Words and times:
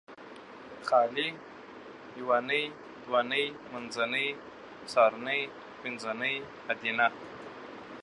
خالي 0.87 1.27
یونۍ 2.21 2.63
دونۍ 3.05 3.45
منځنۍ 3.71 4.27
څارنۍ 4.91 5.41
پنځنۍ 5.81 6.35
ادینه 6.71 7.07